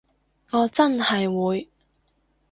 [0.49, 1.69] 我真係會